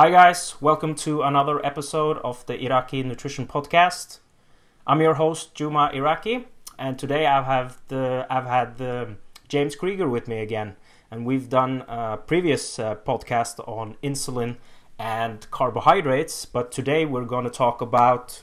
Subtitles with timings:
[0.00, 0.54] Hi, guys.
[0.62, 4.20] Welcome to another episode of the Iraki Nutrition Podcast.
[4.86, 6.46] I'm your host, Juma Iraki,
[6.78, 10.76] and today I have the I've had the James Krieger with me again,
[11.10, 14.56] and we've done a previous uh, podcast on insulin
[14.98, 18.40] and carbohydrates, but today we're going to talk about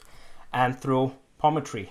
[0.54, 1.90] anthropometry.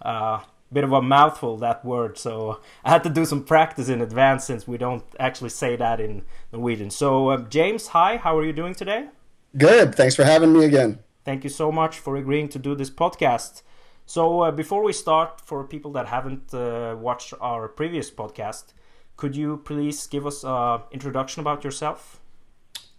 [0.00, 0.40] Uh,
[0.72, 4.44] bit of a mouthful that word, so I had to do some practice in advance
[4.44, 6.90] since we don't actually say that in Norwegian.
[6.90, 9.08] So, uh, James, hi, how are you doing today?
[9.56, 9.94] Good.
[9.94, 10.98] Thanks for having me again.
[11.24, 13.62] Thank you so much for agreeing to do this podcast.
[14.06, 18.72] So, uh, before we start, for people that haven't uh, watched our previous podcast,
[19.16, 22.20] could you please give us an introduction about yourself?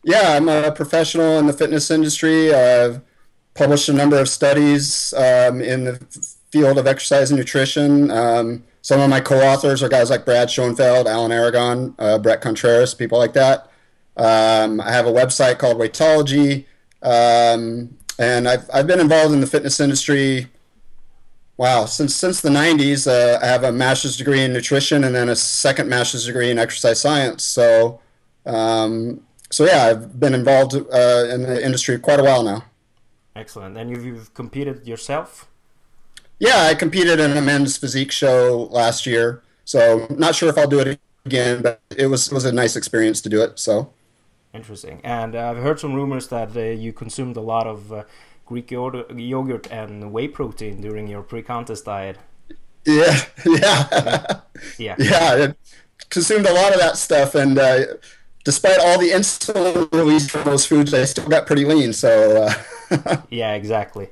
[0.04, 2.54] Yeah, I'm a professional in the fitness industry.
[2.54, 3.02] I've
[3.54, 8.12] published a number of studies um, in the field of exercise and nutrition.
[8.12, 12.94] Um, some of my co-authors are guys like Brad Schoenfeld, Alan Aragon, uh, Bret Contreras,
[12.94, 13.70] people like that.
[14.16, 16.66] Um, I have a website called Weightology,
[17.04, 20.48] um, and I've, I've been involved in the fitness industry.
[21.58, 25.28] Wow, since since the '90s, uh, I have a master's degree in nutrition and then
[25.28, 27.44] a second master's degree in exercise science.
[27.44, 28.00] So,
[28.46, 32.64] um, so yeah, I've been involved uh, in the industry quite a while now.
[33.36, 33.78] Excellent.
[33.78, 35.48] And you've, you've competed yourself?
[36.40, 40.68] Yeah, I competed in a men's physique show last year, so not sure if I'll
[40.68, 43.58] do it again, but it was it was a nice experience to do it.
[43.60, 43.92] So
[44.54, 45.02] interesting.
[45.04, 48.04] And uh, I've heard some rumors that uh, you consumed a lot of uh,
[48.46, 52.18] Greek yogurt and whey protein during your pre-contest diet.
[52.86, 54.42] Yeah, yeah,
[54.78, 54.96] yeah.
[55.00, 55.54] yeah
[56.10, 57.86] consumed a lot of that stuff, and uh,
[58.44, 61.94] despite all the insulin released from those foods, I still got pretty lean.
[61.94, 62.50] So
[62.92, 64.10] uh, yeah, exactly.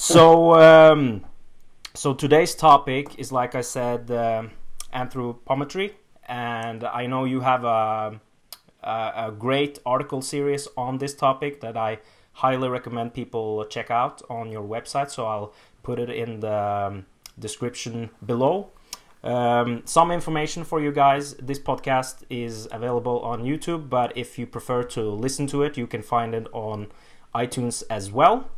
[0.00, 1.24] So, um,
[1.92, 4.44] so today's topic is, like I said, uh,
[4.94, 5.94] anthropometry,
[6.28, 8.20] and I know you have a,
[8.80, 11.98] a, a great article series on this topic that I
[12.34, 15.10] highly recommend people check out on your website.
[15.10, 17.06] So I'll put it in the um,
[17.36, 18.70] description below.
[19.24, 21.34] Um, some information for you guys.
[21.34, 25.88] This podcast is available on YouTube, but if you prefer to listen to it, you
[25.88, 26.86] can find it on
[27.34, 28.48] iTunes as well.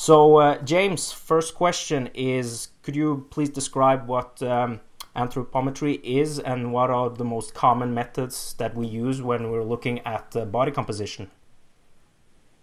[0.00, 4.80] So, uh, James, first question is could you please describe what um,
[5.14, 9.98] anthropometry is and what are the most common methods that we use when we're looking
[10.06, 11.30] at uh, body composition?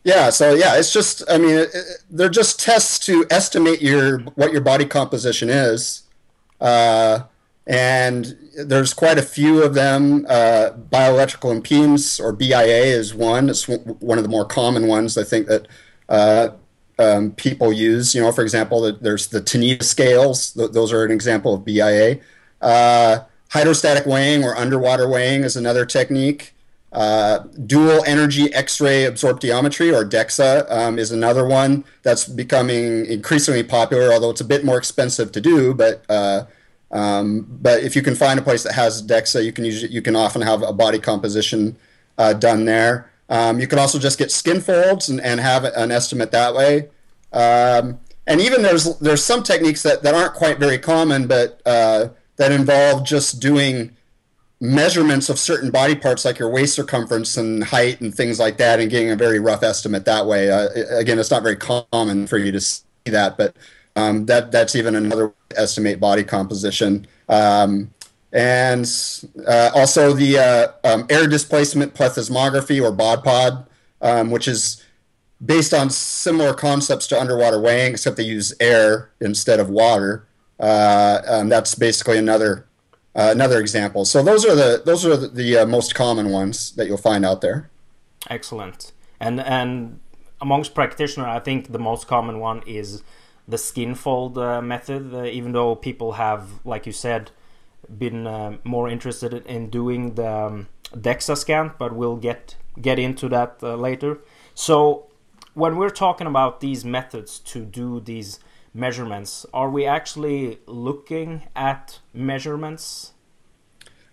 [0.03, 4.17] Yeah, so yeah, it's just I mean it, it, they're just tests to estimate your
[4.33, 6.07] what your body composition is,
[6.59, 7.19] uh,
[7.67, 10.25] and there's quite a few of them.
[10.27, 13.47] Uh, bioelectrical impedance or BIA is one.
[13.47, 15.19] It's one of the more common ones.
[15.19, 15.67] I think that
[16.09, 16.49] uh,
[16.99, 18.15] um, people use.
[18.15, 20.53] You know, for example, there's the Tanita scales.
[20.53, 22.19] those are an example of BIA.
[22.61, 23.19] Uh,
[23.49, 26.53] hydrostatic weighing or underwater weighing is another technique.
[26.93, 34.11] Uh, dual energy X-ray absorptiometry or DEXA um, is another one that's becoming increasingly popular,
[34.11, 35.73] although it's a bit more expensive to do.
[35.73, 36.45] But uh,
[36.91, 40.01] um, but if you can find a place that has DEXA, you can use you
[40.01, 41.77] can often have a body composition
[42.17, 43.11] uh, done there.
[43.29, 46.89] Um, you can also just get skin folds and, and have an estimate that way.
[47.33, 52.09] Um, and even there's there's some techniques that, that aren't quite very common, but uh,
[52.37, 53.95] that involve just doing
[54.59, 58.79] measurements of certain body parts, like your waist circumference and height and things like that,
[58.79, 60.49] and getting a very rough estimate that way.
[60.49, 63.55] Uh, again, it's not very common for you to see that, but
[63.95, 67.07] um, that that's even another way to estimate body composition.
[67.29, 67.91] Um,
[68.37, 68.85] and
[69.47, 73.65] uh, also the uh, um, air displacement plethysmography or BODPOD,
[73.99, 74.83] um, which is
[75.43, 80.27] based on similar concepts to underwater weighing, except they use air instead of water.
[80.59, 82.67] Uh, that's basically another
[83.15, 84.05] uh, another example.
[84.05, 87.25] So those are the those are the, the uh, most common ones that you'll find
[87.25, 87.71] out there.
[88.29, 88.91] Excellent.
[89.19, 89.99] And and
[90.39, 93.01] amongst practitioners, I think the most common one is
[93.47, 95.11] the skin fold uh, method.
[95.25, 97.31] even though people have, like you said,
[97.97, 103.27] been uh, more interested in doing the um, DEXA scan, but we'll get get into
[103.29, 104.19] that uh, later.
[104.53, 105.07] So,
[105.53, 108.39] when we're talking about these methods to do these
[108.73, 113.13] measurements, are we actually looking at measurements?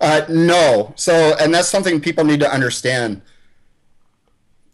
[0.00, 0.92] Uh, no.
[0.96, 3.22] So, and that's something people need to understand.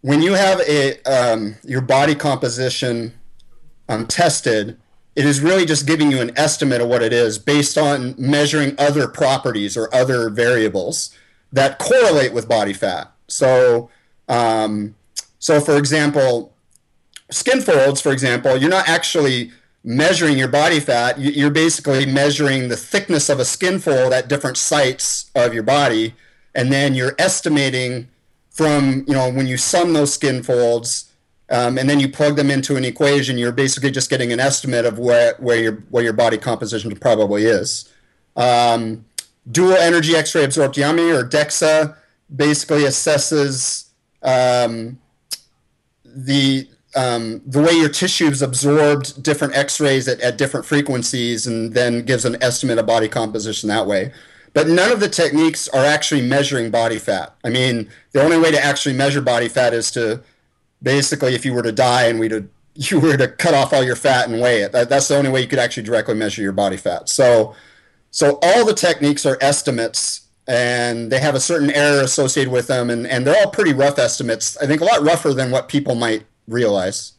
[0.00, 3.12] When you have a um, your body composition
[3.88, 4.78] um, tested,
[5.16, 8.74] it is really just giving you an estimate of what it is based on measuring
[8.78, 11.14] other properties or other variables
[11.52, 13.12] that correlate with body fat.
[13.26, 13.90] So,
[14.28, 14.94] um,
[15.38, 16.54] so for example,
[17.30, 19.50] skin folds, for example, you're not actually
[19.82, 21.18] measuring your body fat.
[21.18, 26.14] You're basically measuring the thickness of a skin fold at different sites of your body,
[26.54, 28.08] and then you're estimating
[28.50, 31.09] from you know when you sum those skin folds
[31.50, 34.84] um, and then you plug them into an equation, you're basically just getting an estimate
[34.84, 37.92] of where, where your where your body composition probably is.
[38.36, 39.04] Um,
[39.50, 41.96] dual energy X-ray absorbed absorptiometry or DEXA
[42.34, 43.88] basically assesses
[44.22, 44.98] um,
[46.04, 52.02] the um, the way your tissues absorbed different X-rays at, at different frequencies, and then
[52.04, 54.12] gives an estimate of body composition that way.
[54.52, 57.36] But none of the techniques are actually measuring body fat.
[57.44, 60.20] I mean, the only way to actually measure body fat is to
[60.82, 63.82] basically, if you were to die and we to you were to cut off all
[63.82, 66.42] your fat and weigh it, that, that's the only way you could actually directly measure
[66.42, 67.08] your body fat.
[67.08, 67.54] So,
[68.10, 72.90] so all the techniques are estimates, and they have a certain error associated with them,
[72.90, 74.56] and, and they're all pretty rough estimates.
[74.58, 77.12] I think a lot rougher than what people might realize.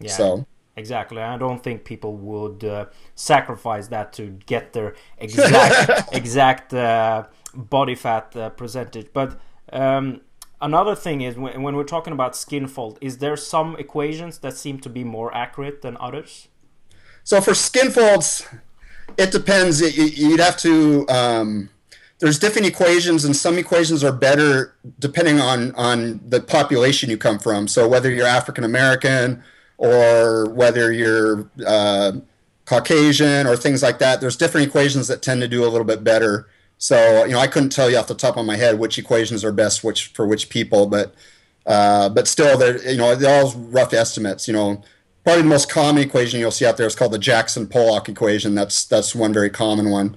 [0.00, 0.12] Yeah.
[0.12, 0.46] So
[0.76, 1.20] exactly.
[1.20, 7.94] I don't think people would uh, sacrifice that to get their exact exact uh, body
[7.94, 9.08] fat uh, percentage.
[9.12, 9.38] But
[9.72, 10.20] um,
[10.60, 14.56] another thing is when, when we're talking about skin fold, is there some equations that
[14.56, 16.48] seem to be more accurate than others?
[17.24, 18.46] So for skin folds,
[19.16, 19.80] it depends.
[19.96, 21.08] You'd have to.
[21.08, 21.70] Um,
[22.18, 27.38] there's different equations, and some equations are better depending on on the population you come
[27.38, 27.68] from.
[27.68, 29.42] So whether you're African American
[29.76, 32.12] or whether you're uh,
[32.64, 36.02] Caucasian or things like that, there's different equations that tend to do a little bit
[36.02, 36.48] better.
[36.78, 39.44] So you know, I couldn't tell you off the top of my head which equations
[39.44, 41.14] are best which for which people, but
[41.66, 44.46] uh, but still, they're you know they're all rough estimates.
[44.46, 44.82] You know,
[45.24, 48.54] probably the most common equation you'll see out there is called the Jackson-Pollock equation.
[48.54, 50.16] That's that's one very common one.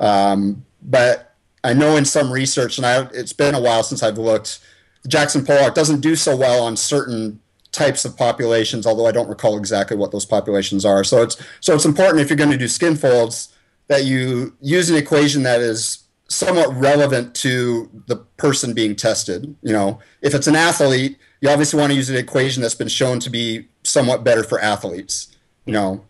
[0.00, 4.18] Um, but I know in some research, and I, it's been a while since I've
[4.18, 4.60] looked,
[5.06, 7.40] Jackson Pollock doesn't do so well on certain
[7.72, 11.04] types of populations, although I don't recall exactly what those populations are.
[11.04, 13.54] So it's so it's important if you're going to do skin folds
[13.88, 19.54] that you use an equation that is somewhat relevant to the person being tested.
[19.62, 22.88] You know, if it's an athlete, you obviously want to use an equation that's been
[22.88, 25.36] shown to be somewhat better for athletes.
[25.64, 26.04] You know,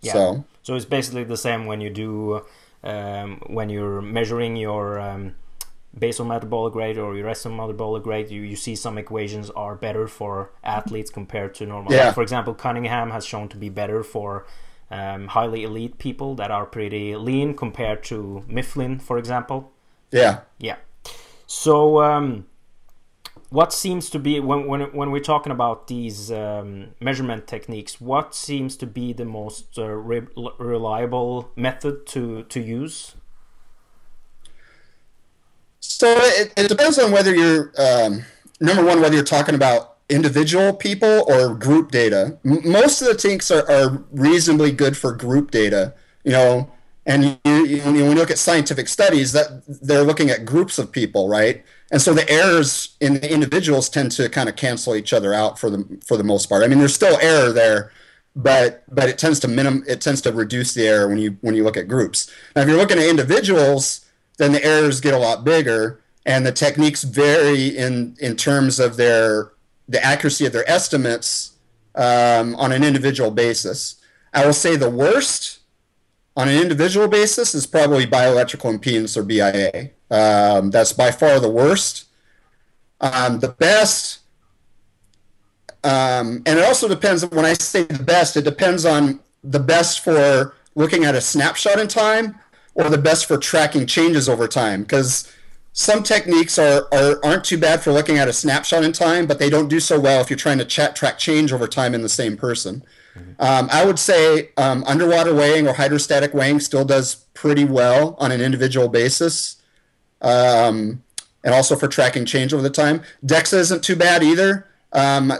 [0.00, 0.12] yeah.
[0.12, 2.42] so so it's basically the same when you do
[2.82, 5.34] um, when you're measuring your um,
[5.98, 10.06] basal metabolic rate or your resting metabolic rate, you, you see some equations are better
[10.06, 11.92] for athletes compared to normal.
[11.92, 12.06] Yeah.
[12.06, 14.46] Like for example, Cunningham has shown to be better for
[14.90, 19.72] um, highly elite people that are pretty lean compared to Mifflin, for example.
[20.10, 20.40] Yeah.
[20.58, 20.76] Yeah.
[21.46, 22.46] So, um,
[23.50, 28.34] what seems to be when when when we're talking about these um, measurement techniques, what
[28.34, 30.22] seems to be the most uh, re
[30.58, 33.16] reliable method to to use?
[35.80, 38.22] So it, it depends on whether you're um,
[38.60, 42.38] number one whether you're talking about individual people or group data.
[42.44, 45.94] Most of the techniques are, are reasonably good for group data.
[46.24, 46.70] You know,
[47.06, 50.92] and you, you, when you look at scientific studies, that they're looking at groups of
[50.92, 51.64] people, right?
[51.90, 55.58] And so the errors in the individuals tend to kind of cancel each other out
[55.58, 56.62] for the for the most part.
[56.62, 57.90] I mean, there's still error there,
[58.36, 61.54] but but it tends to minim it tends to reduce the error when you when
[61.54, 62.30] you look at groups.
[62.54, 64.04] Now, if you're looking at individuals,
[64.38, 68.96] then the errors get a lot bigger, and the techniques vary in in terms of
[68.96, 69.52] their
[69.90, 71.56] the accuracy of their estimates
[71.96, 73.96] um, on an individual basis.
[74.32, 75.58] I will say the worst
[76.36, 79.90] on an individual basis is probably bioelectrical impedance or BIA.
[80.10, 82.04] Um, that's by far the worst.
[83.00, 84.20] Um, the best,
[85.82, 90.00] um, and it also depends, when I say the best, it depends on the best
[90.00, 92.38] for looking at a snapshot in time
[92.74, 94.82] or the best for tracking changes over time.
[94.82, 95.32] Because
[95.72, 99.38] some techniques are, are, aren't too bad for looking at a snapshot in time, but
[99.38, 102.02] they don't do so well if you're trying to chat, track change over time in
[102.02, 102.82] the same person.
[103.38, 108.32] Um, I would say um, underwater weighing or hydrostatic weighing still does pretty well on
[108.32, 109.56] an individual basis,
[110.20, 111.02] um,
[111.42, 113.02] and also for tracking change over the time.
[113.24, 114.68] DEXA isn't too bad either.
[114.92, 115.32] Um,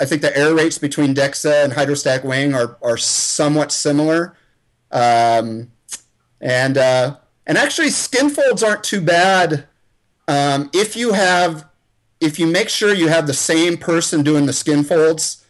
[0.00, 4.36] I think the error rates between DEXA and hydrostatic weighing are, are somewhat similar,
[4.90, 5.70] um,
[6.40, 7.16] and uh,
[7.48, 9.66] and actually skin folds aren't too bad
[10.28, 11.66] um, if you have
[12.20, 15.44] if you make sure you have the same person doing the skin folds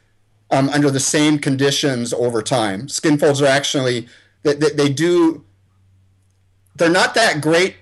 [0.51, 2.89] um, under the same conditions over time.
[2.89, 4.07] Skin folds are actually
[4.43, 5.45] they, they, they, do
[6.77, 7.77] they're not that great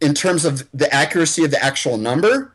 [0.00, 2.52] in terms of the accuracy of the actual number,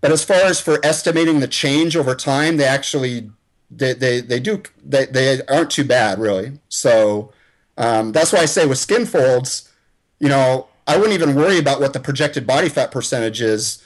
[0.00, 3.30] but as far as for estimating the change over time, they actually
[3.70, 6.58] they, they, they do they, they aren't too bad really.
[6.68, 7.32] So
[7.76, 9.70] um, that's why I say with skin folds,
[10.18, 13.82] you know, I wouldn't even worry about what the projected body fat percentage is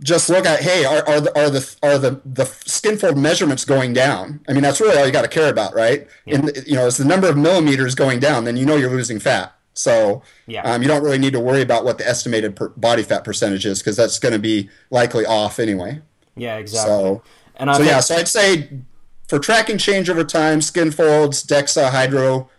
[0.00, 3.64] just look at hey are, are the are the are the the skin fold measurements
[3.64, 6.36] going down i mean that's really all you got to care about right yeah.
[6.36, 9.20] and you know it's the number of millimeters going down then you know you're losing
[9.20, 10.62] fat So Yeah.
[10.62, 13.64] um, you don't really need to worry about what the estimated per- body fat percentage
[13.64, 16.00] is because that's going to be likely off anyway.
[16.36, 16.92] Yeah, exactly.
[16.92, 17.22] So,
[17.56, 18.68] and I so think, yeah, so I'd say
[19.28, 22.50] for tracking change over time, skin folds, DEXA, Hydro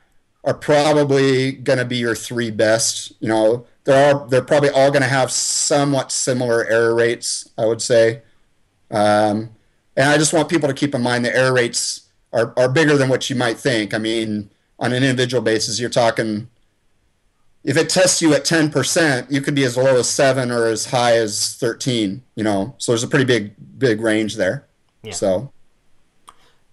[0.43, 3.13] are probably going to be your three best.
[3.19, 7.49] You know, they're all, they're probably all going to have somewhat similar error rates.
[7.57, 8.21] I would say,
[8.91, 9.51] um,
[9.95, 12.97] and I just want people to keep in mind the error rates are, are bigger
[12.97, 13.93] than what you might think.
[13.93, 16.49] I mean, on an individual basis, you're talking.
[17.63, 20.87] If it tests you at 10%, you could be as low as 7 or as
[20.87, 22.75] high as 13, you know.
[22.77, 24.67] So there's a pretty big big range there.
[25.01, 25.13] Yeah.
[25.13, 25.53] So,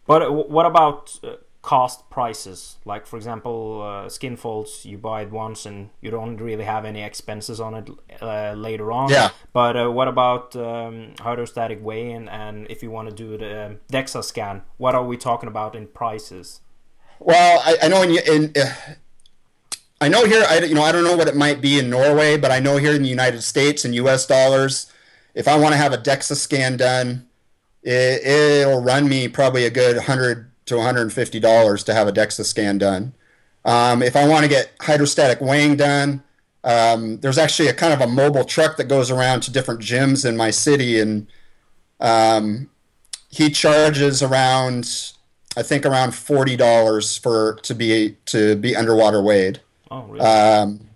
[0.07, 1.17] But what about
[1.63, 2.77] cost prices?
[2.85, 6.85] Like, for example, uh, skin folds, you buy it once and you don't really have
[6.85, 7.91] any expenses on it
[8.23, 9.11] uh, later on.
[9.11, 9.31] Yeah.
[9.53, 13.81] But uh, what about um, hydrostatic weighing and if you want to do the um,
[13.93, 16.61] DEXA scan, what are we talking about in prices?
[17.21, 18.75] well, I, I know in, in uh,
[20.01, 22.37] I know here, I you know I don't know what it might be in Norway,
[22.39, 24.27] but I know here in the United States in U.S.
[24.27, 24.91] dollars,
[25.35, 27.29] if I want to have a DEXA scan done,
[27.83, 32.45] it, it'll run me probably a good hundred to 150 dollars to have a DEXA
[32.45, 33.13] scan done.
[33.65, 36.23] Um, if I want to get hydrostatic weighing done,
[36.65, 40.27] um, there's actually a kind of a mobile truck that goes around to different gyms
[40.27, 41.27] in my city, and
[42.01, 42.71] um,
[43.29, 45.13] he charges around,
[45.57, 49.61] I think, around forty dollars for to be to be underwater weighed.
[49.91, 50.21] Oh, really?
[50.21, 50.91] Um,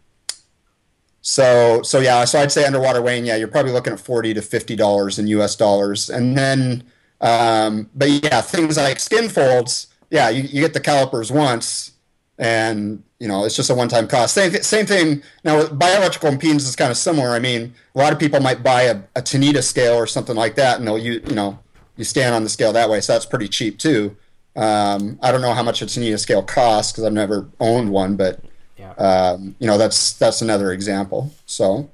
[1.23, 4.43] so so yeah, so I'd say underwater weighing, yeah, you're probably looking at forty to
[4.43, 5.57] fifty dollars in U.S.
[5.57, 6.85] dollars, and then,
[7.21, 11.93] um, but yeah, things like skin folds, yeah, you, you get the calipers once,
[12.39, 14.35] and you know it's just a one-time cost.
[14.35, 15.23] Same th- same thing.
[15.45, 17.31] Now with bioelectrical impedance is kind of similar.
[17.31, 20.57] I mean, a lot of people might buy a, a Tanita scale or something like
[20.57, 21.59] that, and they'll you you know
[21.97, 24.17] you stand on the scale that way, so that's pretty cheap too.
[24.57, 28.17] Um, I don't know how much a Tanita scale costs because I've never owned one,
[28.17, 28.41] but
[28.77, 28.93] yeah.
[28.93, 31.33] um, you know that's that's another example.
[31.47, 31.91] So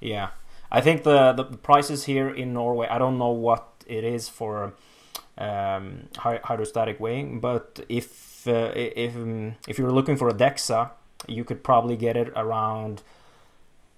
[0.00, 0.28] Yeah,
[0.70, 2.86] I think the the prices here in Norway.
[2.88, 4.74] I don't know what it is for
[5.36, 10.90] um, hy- hydrostatic weighing, but if uh, if um, if you're looking for a DEXA,
[11.26, 13.02] you could probably get it around.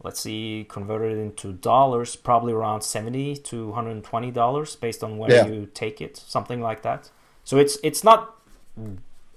[0.02, 5.04] Let's see, converted into dollars, probably around seventy to one hundred and twenty dollars, based
[5.04, 5.46] on where Yeah.
[5.46, 7.10] you take it, something like that.
[7.44, 8.36] So it's it's not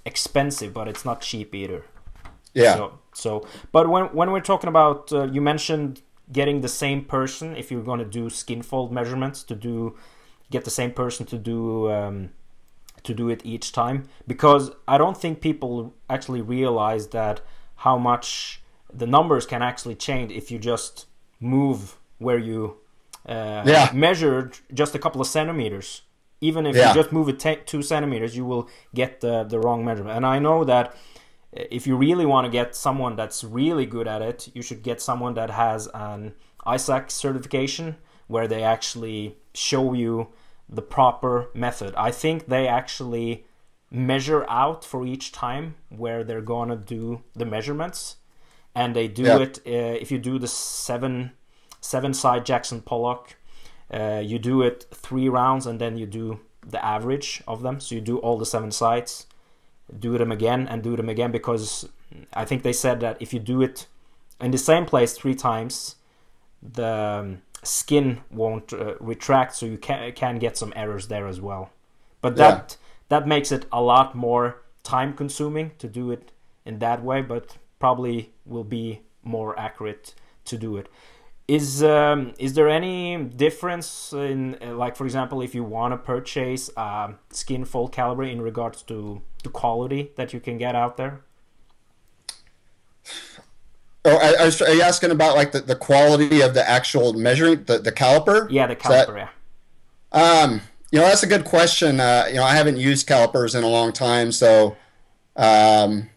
[0.05, 1.83] expensive, but it's not cheap either.
[2.53, 7.03] yeah, So, so but when when we're talking about, uh, you mentioned getting the same
[7.03, 9.95] person if you're going to do skin fold measurements to do
[10.51, 12.29] get the same person to do um,
[13.03, 17.41] to do it each time because I don't think people actually realize that
[17.77, 18.61] how much
[18.93, 21.05] the numbers can actually change if you just
[21.39, 22.77] move where you
[23.27, 23.89] uh, Yeah.
[23.93, 26.01] measured just a couple of centimeters.
[26.41, 26.89] Even if Yeah.
[26.89, 30.15] you just move it te- two centimeters, you will get the, the wrong measurement.
[30.17, 30.87] And I know that
[31.57, 34.83] uh, if you really want to get someone that's really good at it, you should
[34.83, 36.33] get someone that has an
[36.65, 37.95] ISAK certification
[38.33, 39.19] where they actually
[39.53, 40.27] show you
[40.77, 41.91] the proper method.
[41.95, 43.45] I think they actually
[43.91, 47.99] measure out for each time where they're going to do the measurements
[48.73, 49.39] and they do Yeah.
[49.45, 51.31] it uh, if you do the seven
[51.81, 53.35] seven site Jackson Pollock
[53.93, 56.39] uh, you do it three rounds and then you do
[56.73, 59.27] the average of them so you do all the seven sites
[60.07, 61.87] do them again and do them again because
[62.33, 63.85] I think they said that if you do it
[64.41, 65.97] in the same place three times
[66.77, 71.39] the um, skin won't uh, retract so you can can get some errors there as
[71.41, 71.69] well.
[72.21, 72.51] But Yeah.
[72.51, 72.77] that
[73.09, 76.31] that makes it a lot more time consuming to do it
[76.65, 80.13] in that way but probably will be more accurate
[80.45, 80.87] to do it.
[81.47, 85.97] Is um, is there any difference in uh, like for example if you want to
[85.97, 90.95] purchase a skin fold caliper in regards to the quality that you can get out
[90.97, 91.21] there
[94.05, 97.13] oh, I, I was, are you asking about like the, the quality of the actual
[97.13, 98.47] measuring the, the caliper?
[98.49, 99.29] yeah the that- caliper yeah
[100.11, 101.99] Um, you know, that's a good question.
[101.99, 104.77] Uh, you know, I haven't used calipers in a long time, so
[105.35, 106.07] um,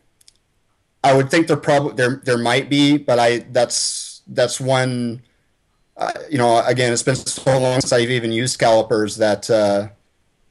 [1.02, 5.23] I would think there probably there there might be, but I that's that's one.
[5.97, 9.88] Uh, you know, again, it's been so long since I've even used calipers that uh,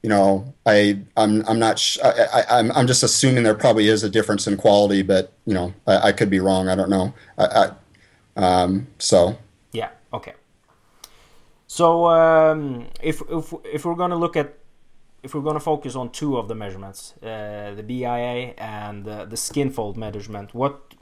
[0.06, 3.88] you know I I'm I'm not sh- I, I, I'm I'm just assuming there probably
[3.88, 6.68] is a difference in quality, but you know I, I could be wrong.
[6.68, 7.12] I don't know.
[7.36, 7.70] I, I,
[8.36, 9.36] um, so
[9.72, 9.88] Yeah.
[10.12, 10.34] Okay.
[11.66, 14.54] So um, if if if we're gonna look at
[15.24, 19.36] if we're gonna focus on two of the measurements, uh, the BIA and uh, the
[19.36, 20.94] skin fold measurement, what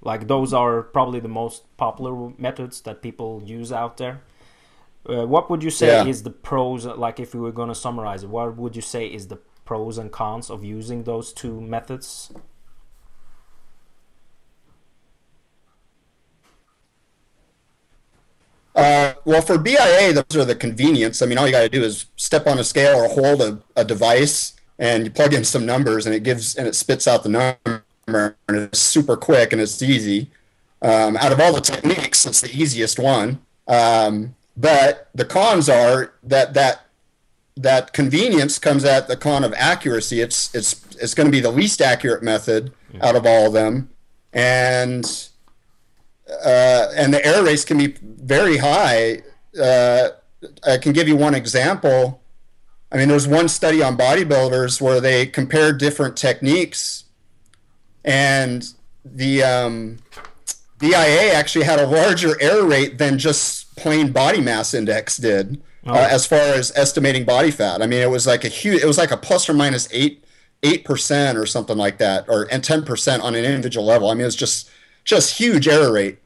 [0.00, 4.20] like those are probably the most popular methods that people use out there.
[5.06, 6.06] Uh, what would you say yeah.
[6.06, 6.86] is the pros?
[6.86, 9.98] Like, if we were going to summarize it, what would you say is the pros
[9.98, 12.32] and cons of using those two methods?
[18.74, 21.22] Uh, well, for BIA, those are the convenience.
[21.22, 23.60] I mean, all you got to do is step on a scale or hold a,
[23.76, 27.22] a, device, and you plug in some numbers, and it gives and it spits out
[27.22, 30.30] the number, and it's super quick and it's easy.
[30.82, 33.40] Um, out of all the techniques, it's the easiest one.
[33.68, 36.86] Um, but the cons are that that
[37.56, 40.20] that convenience comes at the con of accuracy.
[40.20, 43.90] It's it's it's going to be the least accurate method out of all of them,
[44.32, 45.04] and
[46.44, 49.22] uh, and the error rates can be very high.
[49.60, 50.10] Uh,
[50.66, 52.20] I can give you one example.
[52.92, 57.04] I mean, there's one study on bodybuilders where they compared different techniques,
[58.04, 58.64] and
[59.04, 59.98] the um,
[60.78, 65.94] BIA actually had a larger error rate than just plain body mass index did, oh.
[65.94, 67.82] uh, as far as estimating body fat.
[67.82, 70.24] I mean, it was like a huge, it was like a plus or minus eight
[70.62, 74.10] eight percent or something like that, or and ten percent on an individual level.
[74.10, 74.70] I mean, it's just
[75.04, 76.18] just huge error rate.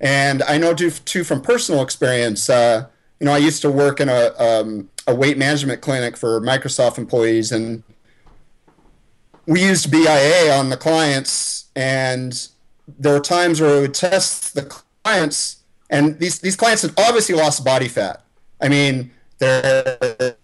[0.00, 2.48] And I know too, too from personal experience.
[2.48, 2.86] Uh,
[3.18, 6.98] you know, I used to work in a um, a weight management clinic for Microsoft
[6.98, 7.82] employees, and
[9.46, 11.66] we used BIA on the clients.
[11.74, 12.48] And
[12.86, 14.62] there were times where we would test the
[15.02, 15.57] clients,
[15.90, 18.24] and these these clients had obviously lost body fat.
[18.60, 20.34] I mean, they're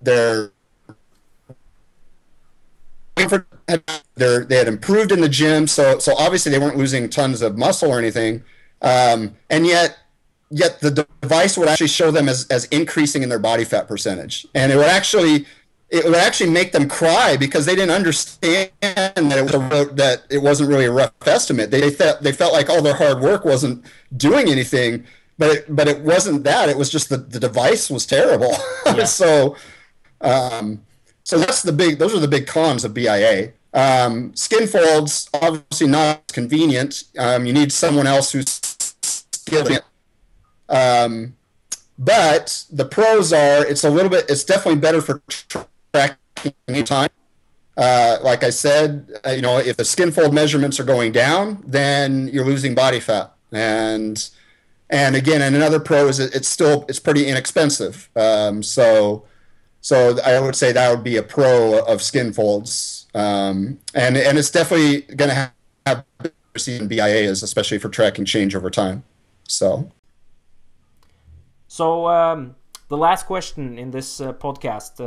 [0.00, 0.52] they're
[4.16, 7.56] they're, they had improved in the gym, so so obviously they weren't losing tons of
[7.56, 8.42] muscle or anything,
[8.82, 9.98] um, and yet
[10.50, 14.46] yet the device would actually show them as, as increasing in their body fat percentage,
[14.54, 15.46] and it would actually
[15.90, 20.22] it would actually make them cry because they didn't understand that it was a, that
[20.30, 21.70] it wasn't really a rough estimate.
[21.70, 23.84] They felt they felt like all their hard work wasn't
[24.16, 25.04] doing anything,
[25.36, 26.68] but it, but it wasn't that.
[26.68, 28.52] It was just the the device was terrible.
[28.86, 29.04] Yeah.
[29.04, 29.56] so.
[30.20, 30.82] Um,
[31.22, 31.98] so that's the big.
[31.98, 33.52] Those are the big cons of BIA.
[33.72, 37.04] Um, skin folds obviously not convenient.
[37.16, 38.60] Um, you need someone else who's
[39.32, 39.80] skilled.
[40.68, 41.36] Um,
[41.98, 44.26] but the pros are it's a little bit.
[44.28, 45.22] It's definitely better for
[45.92, 47.10] tracking time.
[47.76, 51.62] Uh, like I said, uh, you know, if the skin fold measurements are going down,
[51.66, 53.32] then you're losing body fat.
[53.52, 54.28] And
[54.90, 58.10] and again, and another pro is it's still it's pretty inexpensive.
[58.16, 59.24] Um, so
[59.80, 64.36] so I would say that would be a pro of skin folds, um, and and
[64.36, 65.52] it's definitely going to have,
[65.86, 66.04] have
[66.88, 69.04] BIAs, especially for tracking change over time.
[69.48, 69.90] So.
[71.68, 72.56] So um,
[72.88, 75.00] the last question in this uh, podcast,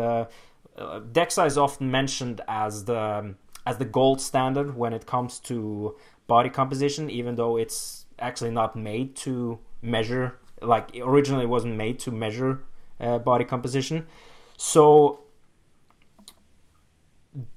[0.77, 5.39] uh, DEXA is often mentioned as the um, as the gold standard when it comes
[5.39, 5.95] to
[6.27, 10.39] body composition, even though it's actually not made to measure.
[10.61, 12.63] Like originally, it wasn't made to measure
[12.99, 14.07] uh, body composition.
[14.57, 15.23] So,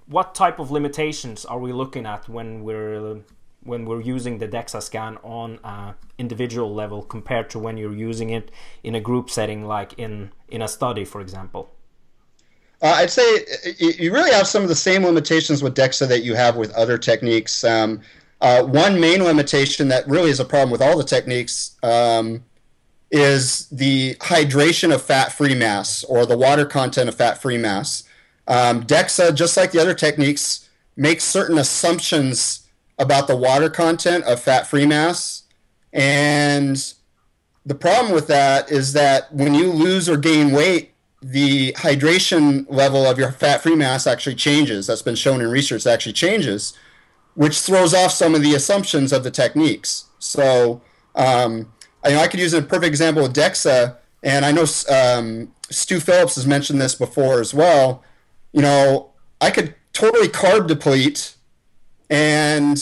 [0.06, 3.20] what type of limitations are we looking at when we're
[3.62, 8.30] when we're using the DEXA scan on an individual level compared to when you're using
[8.30, 8.50] it
[8.84, 11.75] in a group setting, like in in a study, for example?
[12.82, 13.46] Uh, I'd say
[13.78, 16.98] you really have some of the same limitations with DEXA that you have with other
[16.98, 17.64] techniques.
[17.64, 18.00] Um,
[18.40, 22.44] uh, one main limitation that really is a problem with all the techniques um,
[23.10, 28.04] is the hydration of fat-free mass or the water content of fat-free mass.
[28.46, 34.40] Um, DEXA, just like the other techniques, makes certain assumptions about the water content of
[34.40, 35.44] fat-free mass.
[35.92, 36.92] And
[37.64, 40.92] the problem with that is that when you lose or gain weight,
[41.30, 44.86] the hydration level of your fat-free mass actually changes.
[44.86, 45.84] That's been shown in research.
[45.86, 46.72] actually changes,
[47.34, 50.04] which throws off some of the assumptions of the techniques.
[50.20, 50.80] So
[51.16, 51.72] um,
[52.04, 55.98] I, know I could use a perfect example with DEXA, and I know um, Stu
[55.98, 58.04] Phillips has mentioned this before as well.
[58.52, 59.10] You know,
[59.40, 61.34] I could totally carb deplete
[62.08, 62.76] and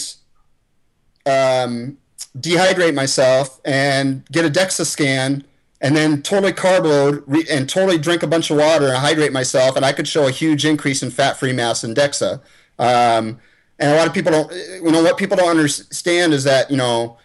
[1.24, 1.96] um,
[2.36, 5.44] dehydrate myself and get a DEXA scan
[5.84, 9.32] and then totally carb load re- and totally drink a bunch of water and hydrate
[9.32, 12.40] myself, and I could show a huge increase in fat-free mass in DEXA.
[12.78, 13.38] Um,
[13.78, 16.78] and a lot of people don't, you know, what people don't understand is that, you
[16.78, 17.18] know,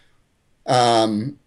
[0.65, 1.39] um,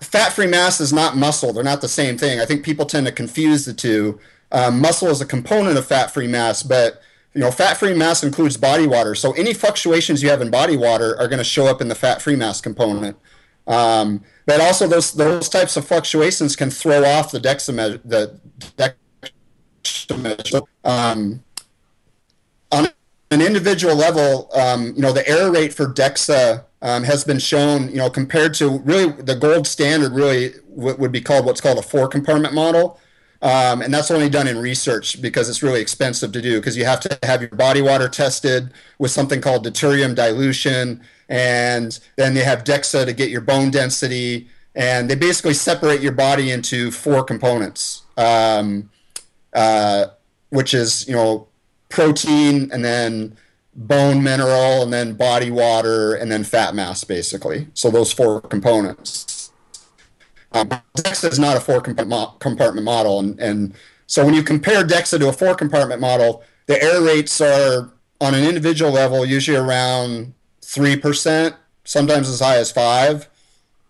[0.00, 1.52] fat-free mass is not muscle.
[1.52, 2.40] They're not the same thing.
[2.40, 4.18] I think people tend to confuse the two.
[4.52, 7.02] Um, muscle is a component of fat-free mass, but
[7.34, 9.14] you know, fat-free mass includes body water.
[9.14, 11.94] So any fluctuations you have in body water are going to show up in the
[11.94, 13.18] fat-free mass component.
[13.66, 18.38] Um, but also those those types of fluctuations can throw off the DEXA the
[18.76, 20.60] DEXA measure.
[20.84, 21.42] Um,
[22.70, 22.88] on
[23.30, 27.88] an individual level, um, you know, the error rate for DEXA um, has been shown,
[27.88, 31.82] you know, compared to really the gold standard, really would be called what's called a
[31.82, 32.98] four compartment model.
[33.40, 36.84] Um, and that's only done in research because it's really expensive to do because you
[36.84, 41.02] have to have your body water tested with something called deuterium dilution.
[41.32, 44.48] And then they have DEXA to get your bone density.
[44.74, 48.90] and they basically separate your body into four components, um,
[49.54, 50.06] uh,
[50.50, 51.48] which is you know
[51.88, 53.36] protein and then
[53.74, 57.66] bone mineral and then body water and then fat mass basically.
[57.74, 59.52] So those four components.
[60.52, 63.74] Um, DEXA is not a four compartment model, and, and
[64.06, 67.90] so when you compare DEXA to a four compartment model, the error rates are
[68.20, 70.34] on an individual level usually around
[70.72, 71.54] three percent,
[71.84, 73.28] sometimes as high as five.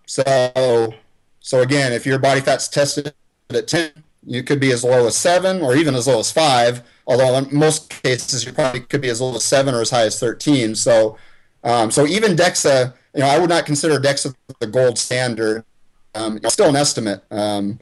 [0.07, 0.95] So,
[1.40, 3.14] so again, if your body fat's tested
[3.51, 3.92] at ten,
[4.27, 6.83] you could be as low as seven or even as low as five.
[7.07, 10.07] Although in most cases you probably could be as low as seven or as high
[10.07, 10.75] as thirteen.
[10.75, 11.16] So,
[11.64, 15.64] um, so even DEXA, you know, I would not consider DEXA the gold standard.
[16.14, 17.23] Um, it's still an estimate.
[17.31, 17.79] Um,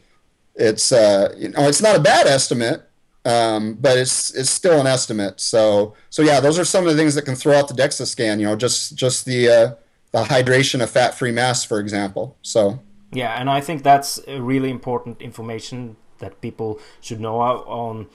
[0.55, 2.83] it's uh, you know, it's not a bad estimate,
[3.25, 5.41] um, but it's it's still an estimate.
[5.41, 8.07] So so yeah, those are some of the things that can throw out the DEXA
[8.07, 8.41] scan.
[8.41, 9.75] You know, just just the uh,
[10.13, 12.37] the hydration of fat-free mass, for example.
[12.43, 12.81] So
[13.13, 18.07] yeah, and I think that's really important information that people should know on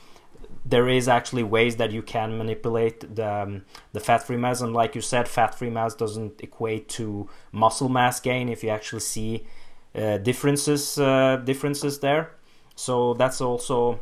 [0.65, 4.96] there is actually ways that you can manipulate the, um, the fat-free mass and like
[4.96, 9.46] you said fat-free mass doesn't equate to muscle mass gain if you actually see
[9.94, 12.32] uh, differences uh, differences there
[12.76, 14.00] so that's also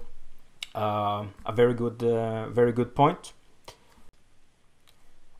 [0.75, 3.33] uh, a very good uh, very good point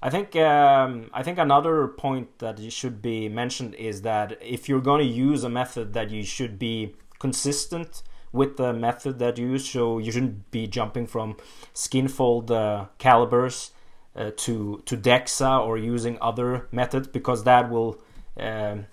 [0.01, 4.81] I think um, I think another point that should be mentioned is that if you're
[4.81, 9.51] going to use a method that you should be consistent with the method that you
[9.51, 9.69] use.
[9.69, 11.37] So you shouldn't be jumping from
[11.73, 13.71] skinfold uh, calipers
[14.15, 18.01] uh, to to DEXA or using other methods because that will
[18.37, 18.87] um,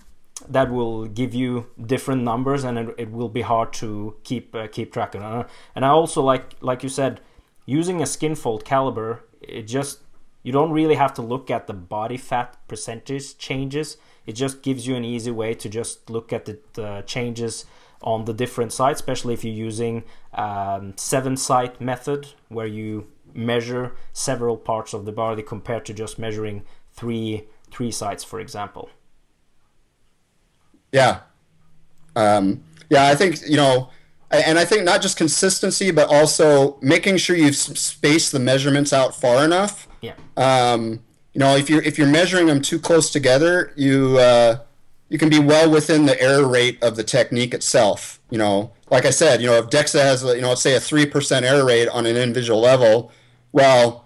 [0.48, 4.66] that will give you different numbers and it, it will be hard to keep uh,
[4.68, 5.22] keep track of.
[5.22, 7.20] Uh, and I also like like you said,
[7.66, 10.00] using a skinfold caliper, it just
[10.42, 13.96] you don't really have to look at the body fat percentage changes.
[14.26, 17.64] It just gives you an easy way to just look at the, changes
[18.02, 23.94] on the different sites, especially if you're using um, seven site method where you measure
[24.12, 28.90] several parts of the body compared to just measuring three three sites, for example.
[30.92, 31.20] Yeah,
[32.16, 33.90] um, yeah, I think you know,
[34.30, 39.14] and I think not just consistency, but also making sure you space the measurements out
[39.14, 39.88] far enough.
[40.00, 40.14] Yeah.
[40.36, 41.00] Um,
[41.32, 44.58] you know, if you're if you're measuring them too close together, you uh,
[45.08, 48.20] you can be well within the error rate of the technique itself.
[48.30, 50.80] You know, like I said, you know, if DEXA has, you know, let's say a
[50.80, 53.12] 3% error rate on an individual level,
[53.52, 54.04] well,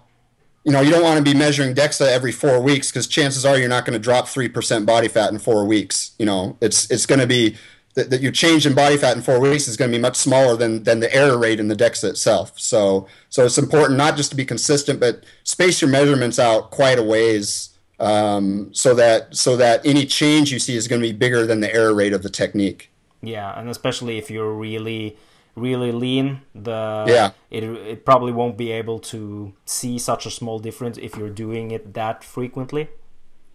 [0.65, 3.57] you know, you don't want to be measuring DEXA every four weeks because chances are
[3.57, 6.11] you're not going to drop 3% body fat in four weeks.
[6.17, 7.55] You know, it's, it's going to be
[7.93, 10.15] that, that your change in body fat in four weeks is going to be much
[10.15, 12.59] smaller than, than the error rate in the DEXA itself.
[12.59, 16.97] So, so it's important not just to be consistent, but space your measurements out quite
[16.97, 21.13] a ways um, so that so that any change you see is going to be
[21.13, 22.91] bigger than the error rate of the technique.
[23.21, 25.15] Yeah, and especially if you're really
[25.55, 30.59] really lean, the yeah it it probably won't be able to see such a small
[30.59, 32.89] difference if you're doing it that frequently.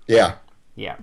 [0.06, 0.36] Yeah.
[0.74, 0.96] Yeah.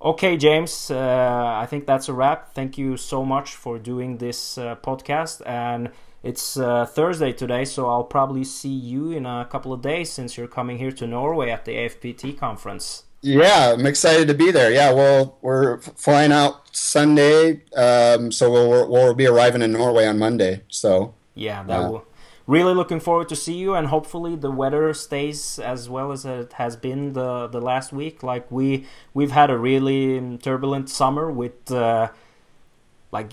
[0.00, 2.54] Okay, James, uh, I think that's a wrap.
[2.54, 5.90] Thank you so much for doing this uh, podcast and
[6.22, 10.36] it's uh, Thursday today, so I'll probably see you in a couple of days since
[10.36, 13.04] you're coming here to Norway at the AFPT conference.
[13.26, 14.70] Yeah, I'm excited to be there.
[14.70, 20.18] Yeah, well, we're flying out Sunday, um, so we'll, we'll be arriving in Norway on
[20.18, 20.62] Monday.
[20.68, 22.06] So yeah, that uh, will.
[22.46, 26.52] Really looking forward to see you, and hopefully the weather stays as well as it
[26.52, 28.22] has been the the last week.
[28.22, 31.70] Like we we've had a really turbulent summer with.
[31.72, 32.10] Uh,
[33.10, 33.32] like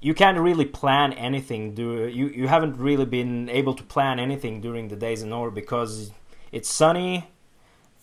[0.00, 1.74] you can't really plan anything.
[1.74, 2.28] Do you?
[2.28, 6.10] You haven't really been able to plan anything during the days in Norway because
[6.52, 7.26] it's sunny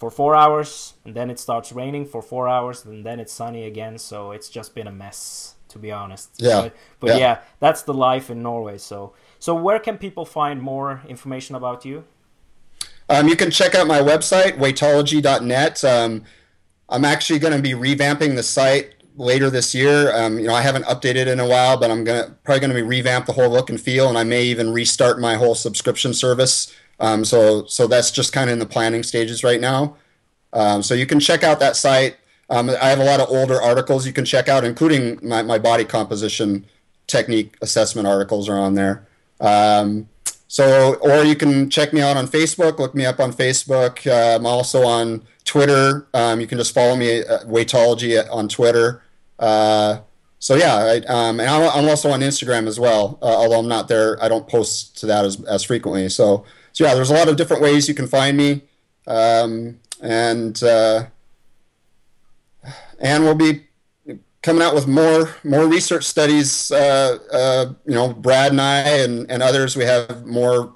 [0.04, 3.64] for four hours and then it starts raining for four hours and then it's sunny
[3.66, 3.98] again.
[3.98, 6.30] So it's just been a mess, to be honest.
[6.36, 6.64] Yeah.
[6.64, 7.18] But, but yeah.
[7.18, 8.80] yeah, that's the life in Norway.
[8.80, 12.04] So so where can people find more information about you?
[13.08, 15.86] Um, you can check out my website, weightology.net.
[15.86, 16.24] Um,
[16.90, 20.14] I'm actually going to be revamping the site later this year.
[20.14, 22.82] Um, you know, I haven't updated in a while, but I'm gonna probably gonna be
[22.82, 26.74] revamp the whole look and feel, and I may even restart my whole subscription service.
[27.00, 29.98] Um, so so that's just kind of in the planning stages right now.
[30.54, 32.18] Um, so you can check out that site.
[32.50, 35.58] Um, I have a lot of older articles you can check out, including my, my
[35.58, 36.66] body composition
[37.08, 39.08] technique assessment articles are on there.
[39.40, 40.10] Um,
[40.48, 42.78] so, or you can check me out on Facebook.
[42.78, 44.06] Look me up on Facebook.
[44.06, 46.08] Uh, I'm also on Twitter.
[46.14, 49.02] Um, you can just follow me at Weightology on Twitter.
[49.40, 50.02] Uh,
[50.44, 53.18] so yeah, I, um, and I'm, also on Instagram as well.
[53.22, 56.10] Uh, although I'm not there, I don't post to that as, as frequently.
[56.10, 58.64] So so yeah, there's a lot of different ways you can find me,
[59.08, 61.06] um, and uh,
[63.00, 63.68] and we'll be
[64.42, 66.72] coming out with more more research studies.
[66.72, 70.76] Uh, uh, you know, Brad and I and, and others, we have more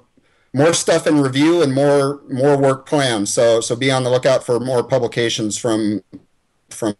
[0.54, 3.28] more stuff in review and more more work planned.
[3.28, 6.02] So so be on the lookout for more publications from
[6.70, 6.94] from.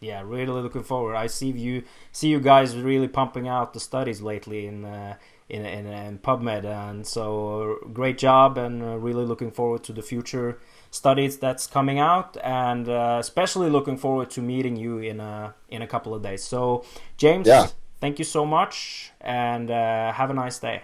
[0.00, 1.16] Yeah, really looking forward.
[1.16, 1.82] I see you
[2.12, 4.84] see you guys really pumping out the studies lately in.
[4.84, 5.16] Uh,
[5.48, 10.02] in, in, in PubMed, and so great job, and uh, really looking forward to the
[10.02, 10.58] future
[10.90, 15.82] studies that's coming out, and uh, especially looking forward to meeting you in a in
[15.82, 16.42] a couple of days.
[16.42, 16.84] So,
[17.16, 17.68] James, yeah.
[18.00, 20.82] thank you so much, and uh, have a nice day.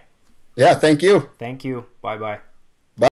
[0.55, 1.31] Yeah, thank you.
[1.39, 1.87] Thank you.
[2.01, 2.52] Bye bye.